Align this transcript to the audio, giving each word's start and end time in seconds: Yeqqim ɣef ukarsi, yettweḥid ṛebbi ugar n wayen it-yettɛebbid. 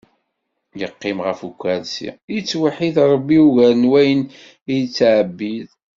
Yeqqim 0.79 1.17
ɣef 1.27 1.39
ukarsi, 1.49 2.09
yettweḥid 2.35 2.95
ṛebbi 3.11 3.37
ugar 3.47 3.73
n 3.81 3.89
wayen 3.91 4.21
it-yettɛebbid. 4.31 5.69